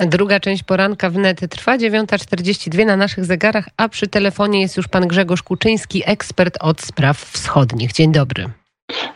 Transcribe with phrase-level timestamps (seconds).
[0.00, 5.08] Druga część poranka wnet trwa 9.42 na naszych zegarach, a przy telefonie jest już pan
[5.08, 7.92] Grzegorz Kuczyński, ekspert od spraw wschodnich.
[7.92, 8.50] Dzień dobry.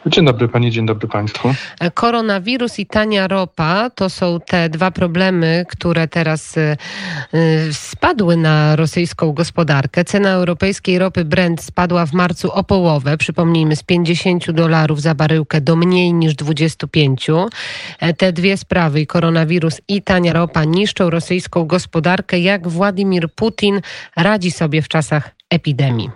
[0.06, 1.54] Dzień dobry Pani, dzień dobry Państwu.
[1.95, 6.77] Koronawirus i tania ropa to są te dwa problemy, które teraz y,
[7.35, 10.04] y, spadły na rosyjską gospodarkę.
[10.04, 15.61] Cena europejskiej ropy Brent spadła w marcu o połowę, przypomnijmy z 50 dolarów za baryłkę
[15.61, 17.27] do mniej niż 25.
[18.01, 22.39] E, te dwie sprawy, koronawirus i tania ropa, niszczą rosyjską gospodarkę.
[22.39, 23.80] Jak Władimir Putin
[24.16, 26.11] radzi sobie w czasach epidemii?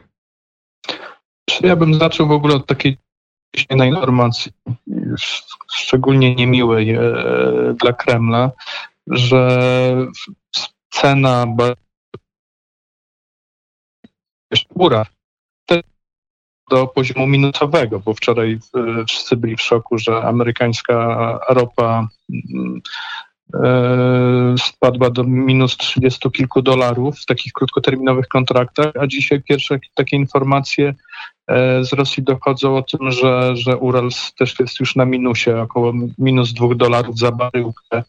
[1.61, 3.04] Ja bym zaczął w ogóle od takiej
[3.71, 4.53] na informacji,
[5.75, 7.01] szczególnie niemiłej e,
[7.81, 8.51] dla Kremla,
[9.07, 9.51] że
[10.91, 11.47] cena
[14.71, 15.07] góra
[16.71, 22.09] do poziomu minusowego, bo wczoraj e, wszyscy byli w szoku, że amerykańska ropa
[22.55, 22.81] mm,
[23.55, 30.17] e, spadła do minus 30 kilku dolarów w takich krótkoterminowych kontraktach, a dzisiaj pierwsze takie
[30.17, 30.95] informacje
[31.83, 36.53] z Rosji dochodzą o tym, że, że Urals też jest już na minusie, około minus
[36.53, 38.03] dwóch dolarów za baryłkę,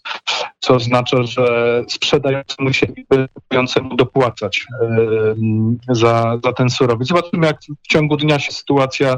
[0.59, 2.87] co oznacza, że sprzedającemu się
[3.33, 7.07] kupującemu dopłacać e, za, za ten surowiec.
[7.07, 9.17] Zobaczymy, jak w ciągu dnia się sytuacja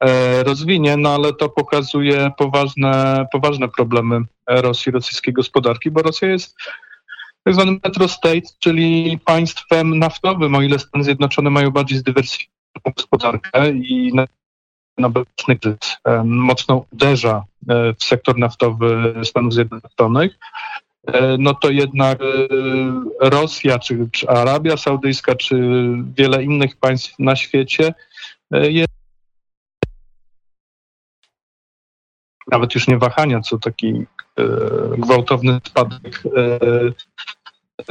[0.00, 6.56] e, rozwinie, no ale to pokazuje poważne, poważne problemy Rosji, rosyjskiej gospodarki, bo Rosja jest
[7.44, 7.80] tak zwanym
[8.58, 14.26] czyli państwem naftowym, o ile Stany Zjednoczone mają bardziej zdywersyfikowane gospodarkę i na
[15.04, 20.38] obecny kryzys mocno uderza e, w sektor naftowy Stanów Zjednoczonych,
[21.06, 22.24] e, no to jednak e,
[23.20, 25.56] Rosja, czy, czy Arabia Saudyjska, czy
[26.16, 27.94] wiele innych państw na świecie
[28.50, 28.96] jest
[32.50, 34.06] nawet już nie wahania, co taki
[34.98, 36.22] gwałtowny spadek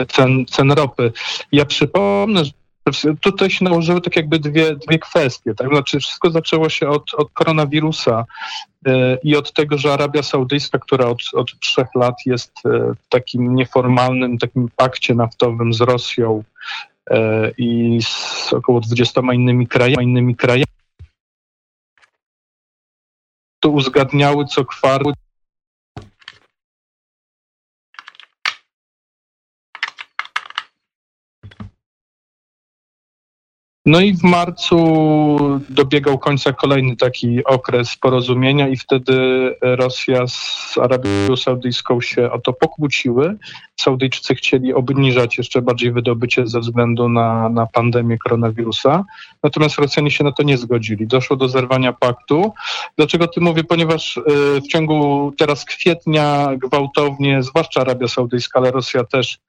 [0.07, 1.11] cen, cen ropy.
[1.51, 2.51] Ja przypomnę, że
[3.21, 5.55] Tutaj się nałożyły tak jakby dwie, dwie kwestie.
[5.55, 5.67] Tak?
[5.67, 8.25] Znaczy wszystko zaczęło się od, od koronawirusa
[8.85, 13.09] yy, i od tego, że Arabia Saudyjska, która od, od trzech lat jest yy, w
[13.09, 16.43] takim nieformalnym takim pakcie naftowym z Rosją
[17.09, 20.65] yy, i z około 20 innymi krajami, innymi krajami,
[23.59, 25.13] to uzgadniały co kwartał
[33.85, 34.77] No i w marcu
[35.69, 39.15] dobiegał końca kolejny taki okres porozumienia i wtedy
[39.61, 43.37] Rosja z Arabią Saudyjską się o to pokłóciły.
[43.75, 49.05] Saudyjczycy chcieli obniżać jeszcze bardziej wydobycie ze względu na, na pandemię koronawirusa,
[49.43, 51.07] natomiast Rosjanie się na to nie zgodzili.
[51.07, 52.53] Doszło do zerwania paktu.
[52.97, 53.63] Dlaczego ty mówię?
[53.63, 54.21] Ponieważ y,
[54.61, 59.39] w ciągu teraz kwietnia gwałtownie, zwłaszcza Arabia Saudyjska, ale Rosja też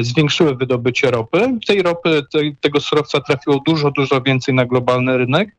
[0.00, 1.58] zwiększyły wydobycie ropy.
[1.66, 2.22] Tej ropy,
[2.60, 5.56] tego surowca trafiło dużo, dużo więcej na globalny rynek,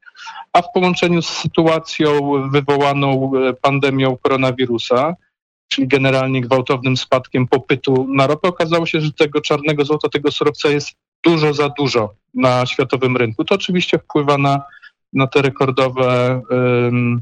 [0.54, 5.16] a w połączeniu z sytuacją wywołaną e, pandemią koronawirusa,
[5.68, 10.70] czyli generalnie gwałtownym spadkiem popytu na ropę, okazało się, że tego czarnego złota, tego surowca
[10.70, 10.90] jest
[11.24, 13.46] dużo za dużo na światowym rynku.
[13.46, 14.62] To oczywiście wpływa na,
[15.14, 17.22] na te rekordowe um,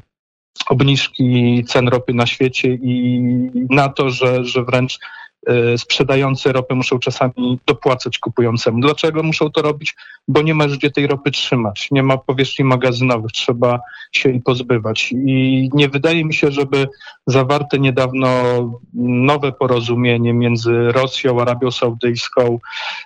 [0.69, 3.21] obniżki cen ropy na świecie i
[3.69, 5.18] na to, że, że wręcz E,
[5.77, 8.79] sprzedający ropę muszą czasami dopłacać kupującemu.
[8.79, 9.95] Dlaczego muszą to robić?
[10.27, 13.79] Bo nie ma gdzie tej ropy trzymać, nie ma powierzchni magazynowych, trzeba
[14.11, 15.11] się jej pozbywać.
[15.11, 16.87] I nie wydaje mi się, żeby
[17.27, 18.29] zawarte niedawno
[18.93, 22.59] nowe porozumienie między Rosją, Arabią Saudyjską,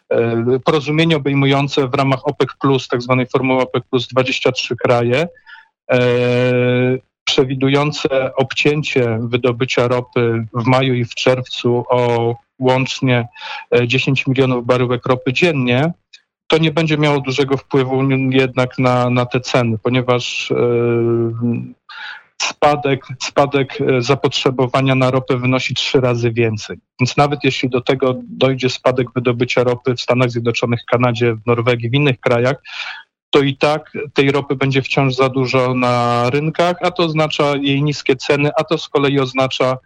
[0.10, 2.50] e, porozumienie obejmujące w ramach OPEC+,
[2.90, 5.28] tak zwanej formuły OPEC+, 23 kraje,
[5.92, 6.98] e,
[7.34, 13.28] przewidujące obcięcie wydobycia ropy w maju i w czerwcu o łącznie
[13.88, 15.94] 10 e, milionów baryłek ropy dziennie,
[16.48, 20.56] to nie będzie miało dużego wpływu jednak na, na te ceny, ponieważ e,
[22.42, 26.78] spadek, spadek e, zapotrzebowania na ropę wynosi trzy razy więcej.
[27.00, 31.90] Więc nawet jeśli do tego dojdzie spadek wydobycia ropy w Stanach Zjednoczonych, Kanadzie, w Norwegii,
[31.90, 32.56] w innych krajach,
[33.34, 37.84] to i tak tej ropy będzie wciąż za dużo na rynkach, a to oznacza jej
[37.84, 39.78] niskie ceny, a to z kolei oznacza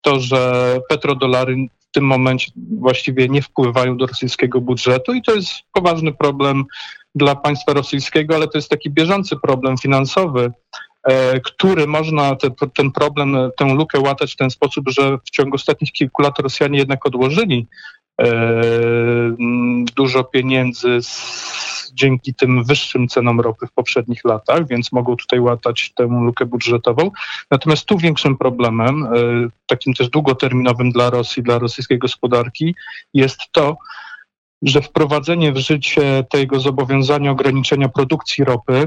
[0.00, 5.50] to, że petrodolary w tym momencie właściwie nie wpływają do rosyjskiego budżetu i to jest
[5.72, 6.64] poważny problem
[7.14, 10.52] dla państwa rosyjskiego, ale to jest taki bieżący problem finansowy,
[11.04, 15.54] e, który można te, ten problem, tę lukę łatać w ten sposób, że w ciągu
[15.54, 17.66] ostatnich kilku lat Rosjanie jednak odłożyli
[18.20, 18.26] e,
[19.96, 25.92] dużo pieniędzy z dzięki tym wyższym cenom ropy w poprzednich latach, więc mogą tutaj łatać
[25.94, 27.10] tę lukę budżetową.
[27.50, 29.08] Natomiast tu większym problemem, e,
[29.66, 32.74] takim też długoterminowym dla Rosji, dla rosyjskiej gospodarki,
[33.14, 33.76] jest to,
[34.62, 38.86] że wprowadzenie w życie tego zobowiązania ograniczenia produkcji ropy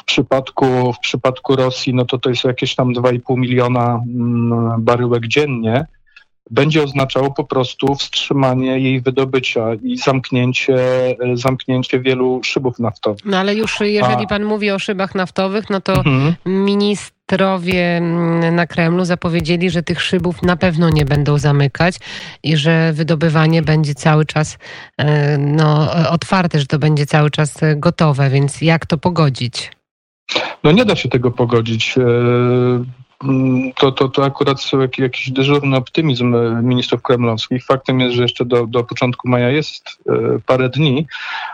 [0.00, 5.26] w przypadku, w przypadku Rosji, no to to jest jakieś tam 2,5 miliona mm, baryłek
[5.26, 5.86] dziennie,
[6.50, 10.76] będzie oznaczało po prostu wstrzymanie jej wydobycia i zamknięcie,
[11.34, 13.24] zamknięcie wielu szybów naftowych.
[13.24, 14.26] No ale już jeżeli A.
[14.26, 16.34] pan mówi o szybach naftowych, no to mhm.
[16.46, 21.96] ministrowie mm, na Kremlu zapowiedzieli, że tych szybów na pewno nie będą zamykać
[22.42, 24.58] i że wydobywanie będzie cały czas
[24.98, 29.70] e, no, otwarte, że to będzie cały czas gotowe, więc jak to pogodzić?
[30.64, 31.94] No nie da się tego pogodzić.
[33.22, 34.58] E, mm, to, to, to akurat
[34.98, 37.64] jakiś dyżurny optymizm e, ministrów kremlowskich.
[37.64, 41.06] Faktem jest, że jeszcze do, do początku maja jest e, parę dni,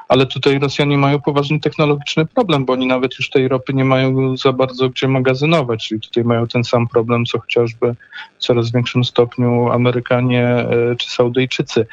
[0.09, 4.37] ale tutaj Rosjanie mają poważny technologiczny problem, bo oni nawet już tej ropy nie mają
[4.37, 5.89] za bardzo gdzie magazynować.
[5.89, 7.95] Czyli tutaj mają ten sam problem, co chociażby
[8.39, 10.67] w coraz większym stopniu Amerykanie
[10.99, 11.87] czy Saudyjczycy.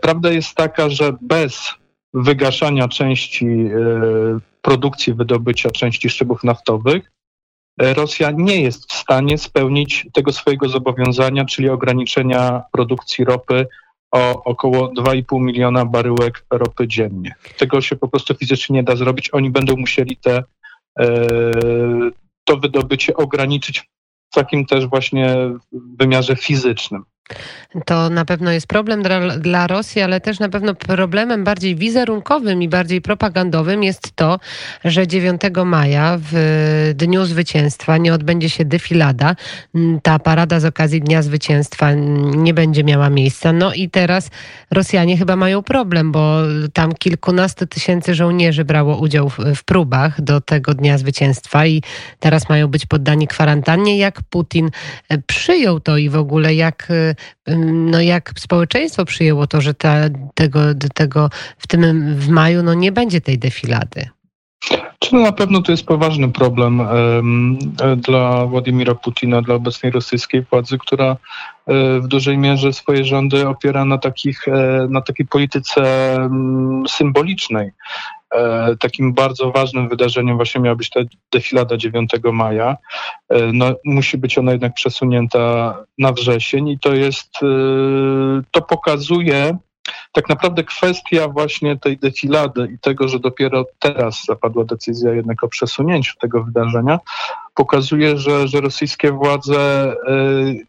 [0.00, 1.74] Prawda jest taka, że bez
[2.14, 3.48] wygaszania części
[4.62, 7.11] produkcji wydobycia części szybów naftowych, e,
[7.78, 13.66] Rosja nie jest w stanie spełnić tego swojego zobowiązania, czyli ograniczenia produkcji ropy
[14.10, 17.34] o około 2,5 miliona baryłek ropy dziennie.
[17.58, 19.34] Tego się po prostu fizycznie nie da zrobić.
[19.34, 20.44] Oni będą musieli te,
[20.98, 21.16] e,
[22.44, 23.90] to wydobycie ograniczyć
[24.30, 25.36] w takim też właśnie
[25.72, 27.04] wymiarze fizycznym.
[27.86, 32.62] To na pewno jest problem dla, dla, Rosji, ale też na pewno problemem bardziej wizerunkowym
[32.62, 34.40] i bardziej propagandowym jest to,
[34.84, 39.36] że 9 maja w Dniu Zwycięstwa nie odbędzie się defilada.
[40.02, 41.92] Ta parada z okazji Dnia Zwycięstwa
[42.34, 43.52] nie będzie miała miejsca.
[43.52, 44.30] No i teraz
[44.70, 46.38] Rosjanie chyba mają problem, bo
[46.72, 51.82] tam kilkunastu tysięcy żołnierzy brało udział w, w próbach do tego Dnia Zwycięstwa i
[52.20, 53.98] teraz mają być poddani kwarantannie.
[53.98, 54.70] Jak Putin
[55.26, 56.88] przyjął to i w ogóle jak
[57.56, 59.94] no jak społeczeństwo przyjęło to, że ta,
[60.34, 60.60] tego,
[60.94, 64.08] tego w tym w maju no nie będzie tej defilady?
[64.98, 67.58] Czy no na pewno to jest poważny problem um,
[67.96, 71.16] dla Władimira Putina, dla obecnej rosyjskiej władzy, która
[71.66, 75.82] e, w dużej mierze swoje rządy opiera na, takich, e, na takiej polityce
[76.88, 77.70] symbolicznej.
[78.32, 81.00] E, takim bardzo ważnym wydarzeniem właśnie miała być ta
[81.32, 82.76] defilada 9 maja.
[83.28, 87.46] E, no, musi być ona jednak przesunięta na wrzesień i to jest, e,
[88.50, 89.56] to pokazuje
[90.12, 95.48] tak naprawdę kwestia właśnie tej defilady i tego, że dopiero teraz zapadła decyzja jednak o
[95.48, 96.98] przesunięciu tego wydarzenia,
[97.54, 99.92] pokazuje, że, że rosyjskie władze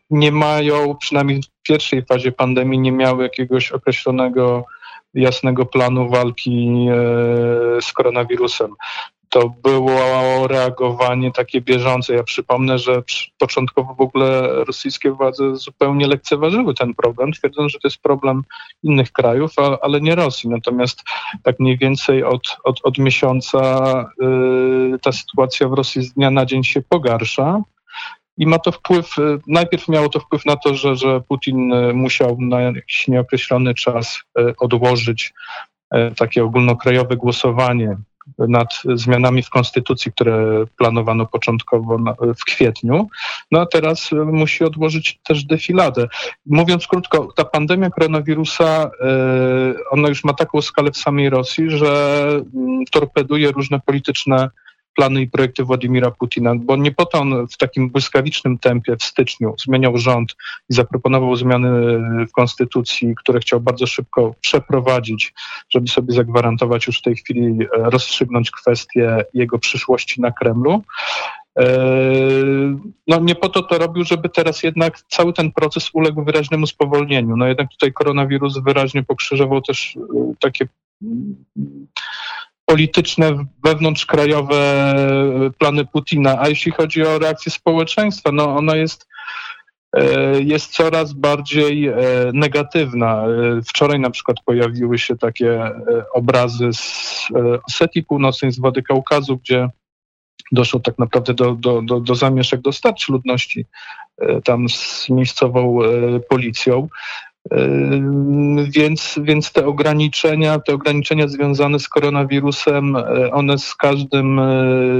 [0.09, 4.65] nie mają, przynajmniej w pierwszej fazie pandemii, nie miały jakiegoś określonego
[5.13, 8.75] jasnego planu walki e, z koronawirusem.
[9.29, 12.13] To było reagowanie takie bieżące.
[12.13, 13.03] Ja przypomnę, że
[13.37, 18.43] początkowo w ogóle rosyjskie władze zupełnie lekceważyły ten problem, twierdząc, że to jest problem
[18.83, 19.51] innych krajów,
[19.81, 20.49] ale nie Rosji.
[20.49, 21.03] Natomiast
[21.43, 23.59] tak mniej więcej od, od, od miesiąca
[24.95, 27.61] y, ta sytuacja w Rosji z dnia na dzień się pogarsza
[28.37, 31.93] i ma to wpływ, y, najpierw miało to wpływ na to, że, że Putin y,
[31.93, 35.33] musiał na jakiś nieokreślony czas y, odłożyć
[36.17, 37.97] takie ogólnokrajowe głosowanie
[38.37, 41.97] nad zmianami w konstytucji, które planowano początkowo
[42.39, 43.07] w kwietniu.
[43.51, 46.07] No a teraz musi odłożyć też defiladę.
[46.45, 48.91] Mówiąc krótko, ta pandemia koronawirusa,
[49.91, 54.49] ona już ma taką skalę w samej Rosji, że mm, torpeduje różne polityczne
[54.95, 59.03] plany i projekty Władimira Putina, bo nie po to on w takim błyskawicznym tempie w
[59.03, 60.35] styczniu zmieniał rząd
[60.69, 61.69] i zaproponował zmiany
[62.27, 65.33] w konstytucji, które chciał bardzo szybko przeprowadzić,
[65.69, 70.83] żeby sobie zagwarantować już w tej chwili e, rozstrzygnąć kwestię jego przyszłości na Kremlu.
[71.59, 71.65] E,
[73.07, 77.37] no nie po to to robił, żeby teraz jednak cały ten proces uległ wyraźnemu spowolnieniu.
[77.37, 80.67] No jednak tutaj koronawirus wyraźnie pokrzyżował też e, takie
[82.65, 84.93] polityczne, wewnątrzkrajowe
[85.57, 86.37] plany Putina.
[86.39, 89.07] A jeśli chodzi o reakcję społeczeństwa, no ona jest
[89.95, 91.95] e, jest coraz bardziej e,
[92.33, 93.25] negatywna.
[93.25, 95.71] E, wczoraj na przykład pojawiły się takie
[96.13, 97.27] obrazy z
[97.67, 99.69] Osetii Północnej, z wody Kaukazu, gdzie
[100.51, 103.65] doszło tak naprawdę do, do, do, do zamieszek, do starć ludności
[104.43, 105.79] tam z miejscową
[106.29, 106.87] policją.
[108.67, 114.45] Więc, więc te ograniczenia, te ograniczenia związane z koronawirusem, e, one z każdym e,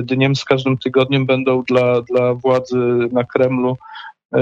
[0.04, 2.78] dniem, z każdym tygodniem będą dla, dla władzy
[3.12, 3.78] na Kremlu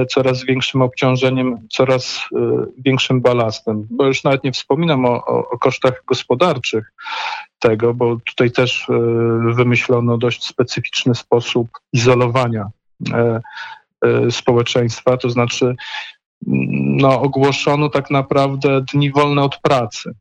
[0.09, 2.29] coraz większym obciążeniem, coraz
[2.77, 3.87] większym balastem.
[3.89, 6.93] Bo już nawet nie wspominam o, o, o kosztach gospodarczych
[7.59, 8.87] tego, bo tutaj też
[9.55, 12.69] wymyślono dość specyficzny sposób izolowania
[14.29, 15.75] społeczeństwa, to znaczy
[16.47, 20.15] no, ogłoszono tak naprawdę dni wolne od pracy.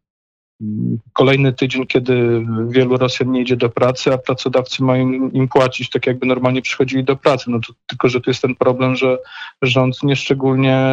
[1.12, 6.06] Kolejny tydzień, kiedy wielu Rosjan nie idzie do pracy, a pracodawcy mają im płacić tak,
[6.06, 7.50] jakby normalnie przychodzili do pracy.
[7.50, 9.18] No to, tylko, że tu jest ten problem, że
[9.62, 10.86] rząd nieszczególnie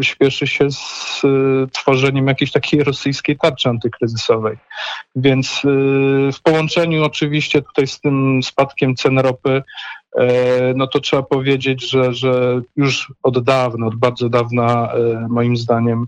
[0.00, 4.56] śpieszy się z y, tworzeniem jakiejś takiej rosyjskiej tarczy antykryzysowej.
[5.16, 5.68] Więc y,
[6.32, 9.62] w połączeniu oczywiście tutaj z tym spadkiem cen ropy
[10.18, 14.92] E, no to trzeba powiedzieć, że, że już od dawna, od bardzo dawna,
[15.28, 16.06] moim zdaniem,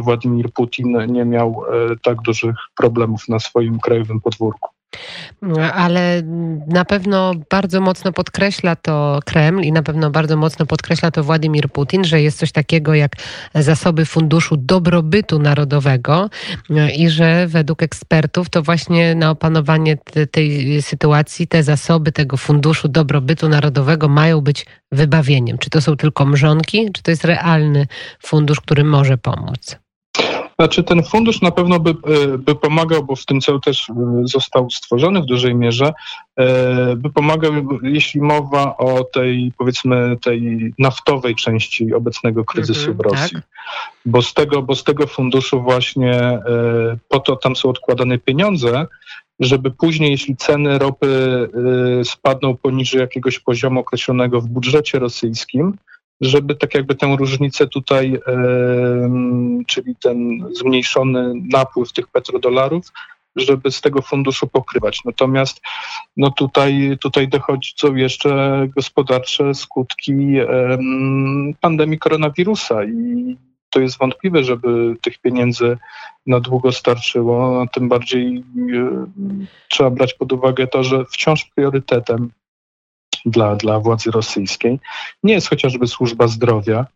[0.00, 1.62] Władimir Putin nie miał
[2.02, 4.77] tak dużych problemów na swoim krajowym podwórku.
[5.74, 6.22] Ale
[6.66, 11.68] na pewno bardzo mocno podkreśla to Kreml i na pewno bardzo mocno podkreśla to Władimir
[11.68, 13.12] Putin, że jest coś takiego jak
[13.54, 16.30] zasoby Funduszu Dobrobytu Narodowego
[16.96, 19.96] i że według ekspertów to właśnie na opanowanie
[20.30, 25.58] tej sytuacji te zasoby tego Funduszu Dobrobytu Narodowego mają być wybawieniem.
[25.58, 27.86] Czy to są tylko mrzonki, czy to jest realny
[28.22, 29.76] fundusz, który może pomóc?
[30.60, 33.94] Znaczy ten fundusz na pewno by, e, by pomagał, bo w tym celu też e,
[34.24, 35.92] został stworzony w dużej mierze,
[36.36, 43.00] e, by pomagał, jeśli mowa o tej powiedzmy tej naftowej części obecnego kryzysu w mhm,
[43.00, 43.36] Rosji.
[43.36, 43.42] Tak.
[44.06, 46.38] Bo, z tego, bo z tego funduszu właśnie
[47.08, 48.86] po to tam są odkładane pieniądze,
[49.40, 51.48] żeby później, jeśli ceny ropy
[52.04, 55.78] spadną poniżej jakiegoś poziomu określonego w budżecie rosyjskim,
[56.20, 58.20] żeby tak jakby tę różnicę tutaj,
[59.66, 62.92] czyli ten zmniejszony napływ tych petrodolarów,
[63.36, 65.04] żeby z tego funduszu pokrywać.
[65.04, 65.60] Natomiast
[66.16, 70.14] no tutaj, tutaj dochodzą jeszcze gospodarcze skutki
[71.60, 73.36] pandemii koronawirusa i
[73.70, 75.78] to jest wątpliwe, żeby tych pieniędzy
[76.26, 77.66] na długo starczyło.
[77.72, 78.44] Tym bardziej
[79.68, 82.30] trzeba brać pod uwagę to, że wciąż priorytetem
[83.26, 84.78] dla, dla władzy rosyjskiej.
[85.22, 86.86] Nie jest chociażby służba zdrowia,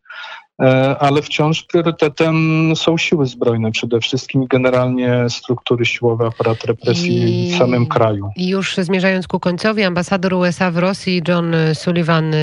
[0.98, 2.36] ale wciąż priorytetem
[2.76, 8.30] są siły zbrojne, przede wszystkim generalnie struktury siłowe, aparat represji I, w samym kraju.
[8.36, 12.34] I już zmierzając ku końcowi, ambasador USA w Rosji John Sullivan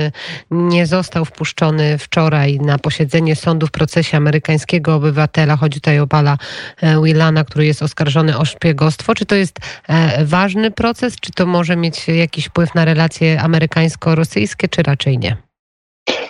[0.52, 5.58] nie został wpuszczony wczoraj na posiedzenie sądu w procesie amerykańskiego obywatela.
[5.58, 6.38] Chodzi tutaj o pana
[6.82, 9.16] e, Willana, który jest oskarżony o szpiegostwo.
[9.16, 14.70] Czy to jest e, ważny proces, czy to może mieć jakiś wpływ na relacje amerykańsko-rosyjskie,
[14.70, 15.49] czy raczej nie?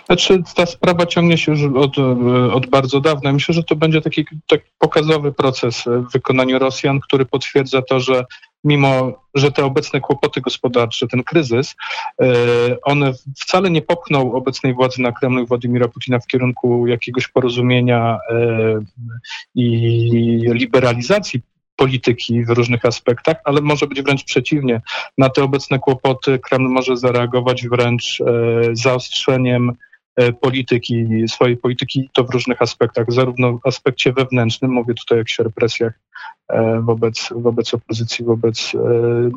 [0.09, 1.97] Znaczy, ta sprawa ciągnie się już od,
[2.53, 3.33] od bardzo dawna.
[3.33, 8.25] Myślę, że to będzie taki, taki pokazowy proces w wykonaniu Rosjan, który potwierdza to, że
[8.63, 11.75] mimo, że te obecne kłopoty gospodarcze, ten kryzys,
[12.21, 12.25] e,
[12.81, 18.19] one wcale nie popchną obecnej władzy na Kremlu i Władimira Putina w kierunku jakiegoś porozumienia
[18.29, 18.79] e,
[19.55, 19.69] i
[20.53, 21.41] liberalizacji
[21.75, 24.81] polityki w różnych aspektach, ale może być wręcz przeciwnie.
[25.17, 28.25] Na te obecne kłopoty Kreml może zareagować wręcz e,
[28.73, 29.75] zaostrzeniem
[30.41, 35.39] polityki, swojej polityki, to w różnych aspektach, zarówno w aspekcie wewnętrznym, mówię tutaj o jakichś
[35.39, 35.93] represjach
[36.49, 38.79] e, wobec, wobec opozycji, wobec e,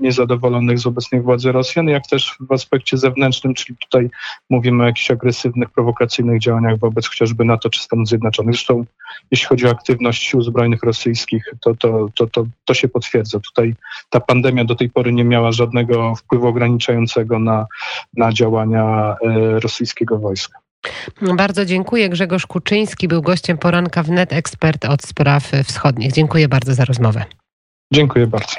[0.00, 4.10] niezadowolonych z obecnej władzy Rosjan, jak też w aspekcie zewnętrznym, czyli tutaj
[4.50, 8.54] mówimy o jakichś agresywnych, prowokacyjnych działaniach wobec chociażby NATO czy Stanów Zjednoczonych.
[8.54, 8.84] Zresztą
[9.30, 13.40] jeśli chodzi o aktywność sił zbrojnych rosyjskich, to, to, to, to, to się potwierdza.
[13.40, 13.74] Tutaj
[14.10, 17.66] ta pandemia do tej pory nie miała żadnego wpływu ograniczającego na,
[18.16, 19.16] na działania
[19.62, 20.58] rosyjskiego wojska.
[21.36, 22.08] Bardzo dziękuję.
[22.08, 26.12] Grzegorz Kuczyński był gościem poranka wnet, ekspert od spraw wschodnich.
[26.12, 27.24] Dziękuję bardzo za rozmowę.
[27.92, 28.54] Dziękuję bardzo.